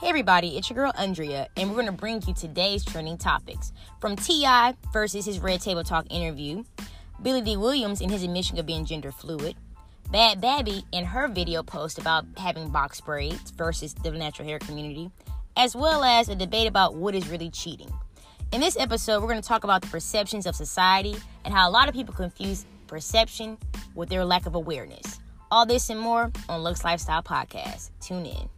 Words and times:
Hey 0.00 0.08
everybody, 0.08 0.56
it's 0.56 0.70
your 0.70 0.76
girl 0.76 0.92
Andrea, 0.96 1.48
and 1.58 1.68
we're 1.68 1.74
going 1.74 1.84
to 1.84 1.92
bring 1.92 2.22
you 2.26 2.32
today's 2.32 2.82
trending 2.86 3.18
topics. 3.18 3.70
From 4.00 4.16
T.I. 4.16 4.74
versus 4.94 5.26
his 5.26 5.40
Red 5.40 5.60
Table 5.60 5.84
Talk 5.84 6.06
interview, 6.08 6.64
Billy 7.20 7.42
Dee 7.42 7.58
Williams 7.58 8.00
and 8.00 8.10
his 8.10 8.22
admission 8.22 8.58
of 8.58 8.64
being 8.64 8.86
gender 8.86 9.12
fluid, 9.12 9.56
Bhad 10.10 10.40
Bhabie 10.40 10.84
in 10.90 11.04
her 11.04 11.28
video 11.28 11.62
post 11.62 11.98
about 11.98 12.24
having 12.38 12.70
box 12.70 12.98
braids 13.02 13.50
versus 13.50 13.92
the 13.92 14.10
natural 14.10 14.48
hair 14.48 14.58
community, 14.58 15.10
as 15.54 15.76
well 15.76 16.02
as 16.02 16.30
a 16.30 16.34
debate 16.34 16.66
about 16.66 16.94
what 16.94 17.14
is 17.14 17.28
really 17.28 17.50
cheating. 17.50 17.92
In 18.52 18.62
this 18.62 18.78
episode, 18.78 19.20
we're 19.20 19.28
going 19.28 19.42
to 19.42 19.46
talk 19.46 19.64
about 19.64 19.82
the 19.82 19.88
perceptions 19.88 20.46
of 20.46 20.56
society 20.56 21.14
and 21.44 21.52
how 21.52 21.68
a 21.68 21.70
lot 21.70 21.90
of 21.90 21.94
people 21.94 22.14
confuse 22.14 22.64
perception 22.86 23.58
with 23.94 24.08
their 24.08 24.24
lack 24.24 24.46
of 24.46 24.54
awareness. 24.54 25.20
All 25.50 25.66
this 25.66 25.90
and 25.90 26.00
more 26.00 26.32
on 26.48 26.62
Lux 26.62 26.84
Lifestyle 26.84 27.22
Podcast. 27.22 27.90
Tune 28.00 28.24
in. 28.24 28.48